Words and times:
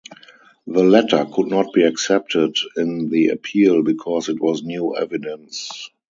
The 0.65 0.81
letter 0.83 1.27
could 1.31 1.45
not 1.45 1.73
be 1.73 1.83
accepted 1.83 2.55
in 2.75 3.09
the 3.09 3.27
appeal, 3.27 3.83
because 3.83 4.29
it 4.29 4.41
was 4.41 4.63
new 4.63 4.95
evidence. 4.97 5.91